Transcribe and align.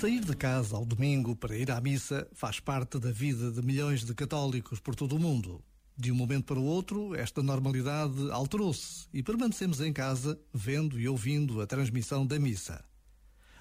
Sair 0.00 0.24
de 0.24 0.34
casa 0.34 0.76
ao 0.76 0.86
domingo 0.86 1.36
para 1.36 1.54
ir 1.54 1.70
à 1.70 1.78
missa 1.78 2.26
faz 2.32 2.58
parte 2.58 2.98
da 2.98 3.12
vida 3.12 3.52
de 3.52 3.60
milhões 3.60 4.02
de 4.02 4.14
católicos 4.14 4.80
por 4.80 4.94
todo 4.94 5.14
o 5.14 5.20
mundo. 5.20 5.62
De 5.94 6.10
um 6.10 6.14
momento 6.14 6.46
para 6.46 6.58
o 6.58 6.64
outro, 6.64 7.14
esta 7.14 7.42
normalidade 7.42 8.30
alterou-se 8.30 9.06
e 9.12 9.22
permanecemos 9.22 9.78
em 9.82 9.92
casa 9.92 10.40
vendo 10.54 10.98
e 10.98 11.06
ouvindo 11.06 11.60
a 11.60 11.66
transmissão 11.66 12.26
da 12.26 12.38
missa. 12.38 12.82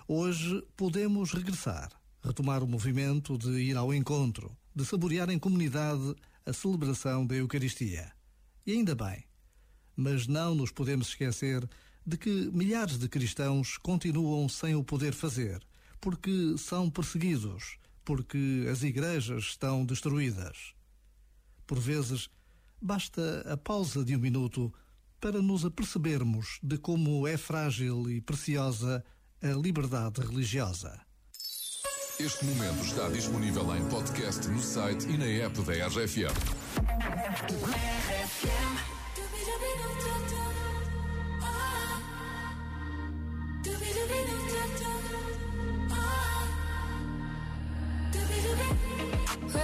Hoje 0.07 0.65
podemos 0.77 1.33
regressar, 1.33 1.91
retomar 2.23 2.63
o 2.63 2.67
movimento 2.69 3.37
de 3.37 3.59
ir 3.59 3.75
ao 3.75 3.93
encontro, 3.93 4.55
de 4.73 4.85
saborear 4.85 5.29
em 5.29 5.37
comunidade 5.37 6.15
a 6.45 6.53
celebração 6.53 7.25
da 7.27 7.35
Eucaristia. 7.35 8.13
E 8.65 8.71
ainda 8.71 8.95
bem. 8.95 9.25
Mas 9.93 10.25
não 10.25 10.55
nos 10.55 10.71
podemos 10.71 11.09
esquecer 11.09 11.69
de 12.07 12.15
que 12.15 12.49
milhares 12.53 12.97
de 12.97 13.09
cristãos 13.09 13.77
continuam 13.77 14.47
sem 14.47 14.73
o 14.73 14.85
poder 14.85 15.13
fazer 15.13 15.59
porque 15.99 16.55
são 16.57 16.89
perseguidos, 16.89 17.77
porque 18.03 18.67
as 18.71 18.83
igrejas 18.83 19.43
estão 19.43 19.85
destruídas. 19.85 20.73
Por 21.67 21.79
vezes, 21.79 22.29
basta 22.81 23.45
a 23.51 23.57
pausa 23.57 24.03
de 24.03 24.15
um 24.15 24.19
minuto 24.19 24.73
para 25.19 25.41
nos 25.41 25.65
apercebermos 25.65 26.59
de 26.63 26.77
como 26.77 27.27
é 27.27 27.37
frágil 27.37 28.09
e 28.09 28.21
preciosa 28.21 29.03
a 29.41 29.47
liberdade 29.47 30.21
religiosa. 30.21 30.99
Este 32.19 32.43
momento 32.45 32.83
está 32.83 33.07
disponível 33.07 33.75
em 33.75 33.87
podcast 33.87 34.47
no 34.49 34.61
site 34.61 35.07
e 35.07 35.17
na 35.17 35.25
app 35.25 35.61
da 35.61 35.87
RFM. 35.87 37.18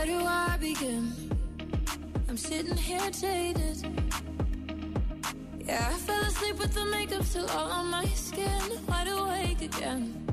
Where 0.06 0.20
do 0.20 0.26
I 0.28 0.58
begin? 0.60 1.14
I'm 2.30 2.38
sitting 2.38 2.78
here 2.78 3.10
jaded. 3.10 3.78
Yeah, 5.66 5.90
I 5.92 5.98
fell 5.98 6.22
asleep 6.22 6.60
with 6.60 6.76
the 6.76 6.86
makeup 6.86 7.24
still 7.24 7.50
all 7.50 7.72
on 7.72 7.90
my 7.90 8.06
skin. 8.10 8.62
Wide 8.88 9.08
awake 9.08 9.62
again. 9.64 10.28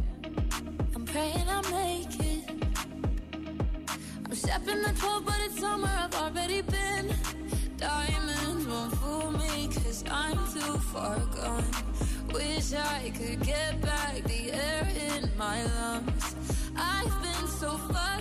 I'm 0.95 1.07
praying 1.07 1.49
I 1.49 1.63
make 1.71 2.21
it. 2.21 2.51
I'm 4.27 4.35
stepping 4.35 4.83
the 4.83 4.93
12, 4.95 5.25
but 5.25 5.41
it's 5.41 5.59
somewhere 5.59 5.99
I've 5.99 6.15
already 6.17 6.61
been. 6.61 7.17
Diamonds 7.79 8.67
won't 8.67 8.95
fool 8.97 9.31
me, 9.31 9.69
cause 9.69 10.05
I'm 10.11 10.37
too 10.53 10.77
far 10.93 11.19
gone. 11.35 11.65
Wish 12.35 12.75
I 12.75 13.11
could 13.17 13.41
get 13.43 13.81
back 13.81 14.23
the 14.25 14.53
air 14.53 14.87
in 15.09 15.31
my 15.39 15.65
lungs. 15.65 16.35
I've 16.77 17.23
been 17.23 17.49
so 17.49 17.79
fucked 17.89 18.12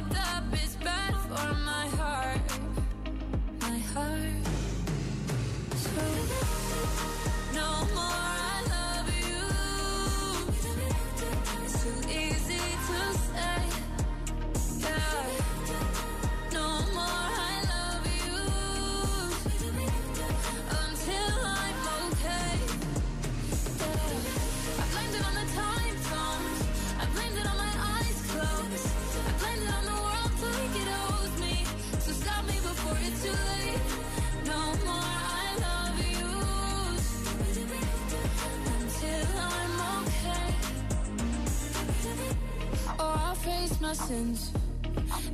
My 43.80 43.93
sins, 43.93 44.52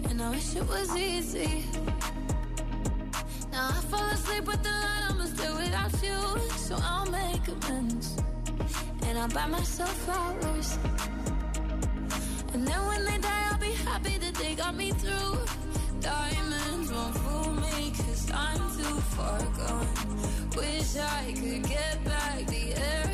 and 0.09 0.21
I 0.21 0.29
wish 0.29 0.55
it 0.55 0.67
was 0.67 0.95
easy. 0.95 1.65
Now 3.51 3.69
I 3.69 3.81
fall 3.89 4.07
asleep 4.09 4.45
with 4.45 4.63
the 4.63 4.69
light 4.69 5.15
but 5.17 5.27
still 5.27 5.55
without 5.57 5.91
you. 6.01 6.39
So 6.55 6.77
I'll 6.81 7.09
make 7.11 7.45
amends, 7.47 8.17
and 9.03 9.17
I'll 9.17 9.27
buy 9.27 9.47
myself 9.47 9.93
flowers. 10.05 10.77
And 12.53 12.65
then 12.67 12.85
when 12.85 13.03
they 13.05 13.17
die, 13.17 13.47
I'll 13.51 13.59
be 13.59 13.73
happy 13.89 14.17
that 14.17 14.35
they 14.35 14.55
got 14.55 14.75
me 14.75 14.91
through. 14.91 15.37
Diamonds 15.99 16.91
won't 16.91 17.15
fool 17.17 17.51
me, 17.53 17.91
cause 17.97 18.31
I'm 18.33 18.59
too 18.77 19.01
far 19.15 19.39
gone. 19.57 19.87
Wish 20.55 20.95
I 20.97 21.33
could 21.35 21.63
get 21.67 22.03
back 22.05 22.45
the 22.47 22.73
air 22.75 23.06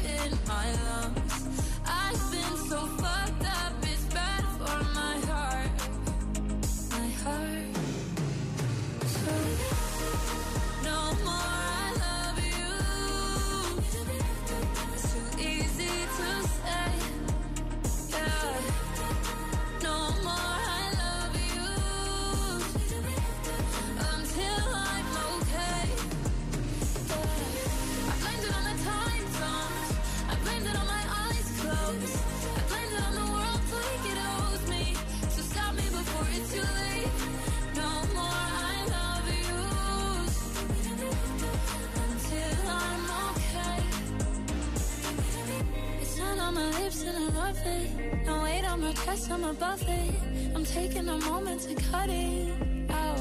it. 47.66 48.26
No 48.26 48.44
weight 48.44 48.66
on 48.66 48.82
my 48.82 48.94
chest, 48.94 49.32
I'm 49.32 49.44
above 49.44 49.84
it. 49.88 50.16
I'm 50.56 50.66
taking 50.66 51.08
a 51.08 51.18
moment 51.18 51.62
to 51.62 51.76
cut 51.76 52.10
it 52.10 52.52
out. 52.90 53.20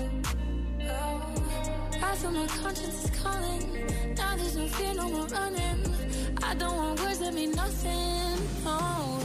Oh. 0.88 1.32
I 2.02 2.14
feel 2.16 2.30
my 2.30 2.46
conscience 2.46 3.04
is 3.04 3.10
calling. 3.22 4.14
Now 4.16 4.36
there's 4.36 4.56
no 4.56 4.66
fear, 4.68 4.94
no 4.94 5.08
more 5.08 5.26
running. 5.26 5.80
I 6.42 6.54
don't 6.54 6.76
want 6.76 7.00
words 7.00 7.18
that 7.20 7.34
mean 7.34 7.52
nothing. 7.52 8.38
Oh, 8.66 9.22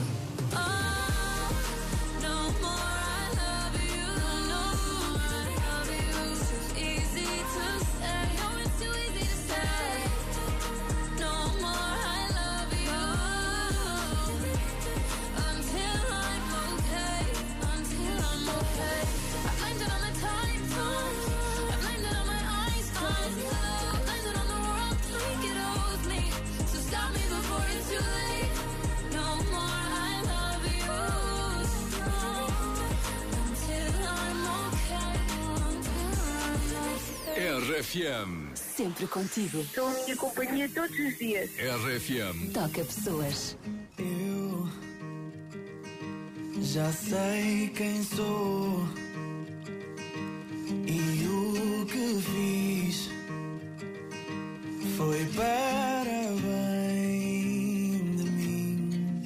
RFM. 37.58 38.54
Sempre 38.54 39.08
contigo. 39.08 39.62
Estou 39.62 39.92
em 40.08 40.16
companhia 40.16 40.70
todos 40.70 40.92
os 40.92 41.18
dias. 41.18 41.50
RFM. 41.58 42.52
Toca 42.54 42.86
pessoas. 42.86 43.58
Eu 43.98 44.70
já 46.62 46.92
sei 46.92 47.72
quem 47.76 48.04
sou 48.04 48.88
e 50.86 51.26
o 51.26 51.86
que 51.88 52.22
fiz 52.22 53.10
foi 54.96 55.26
para 55.36 56.06
bem 56.44 58.02
de 58.18 58.24
mim. 58.24 59.24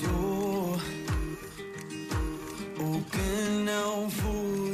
Sou 0.00 0.76
o 2.80 3.00
que 3.04 3.64
não 3.64 4.10
fui. 4.10 4.65